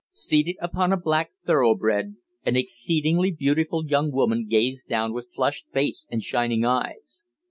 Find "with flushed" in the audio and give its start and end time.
5.13-5.67